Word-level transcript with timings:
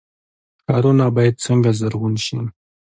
ښارونه 0.65 1.05
باید 1.17 1.35
څنګه 1.45 1.69
زرغون 1.79 2.13
شي؟ 2.25 2.37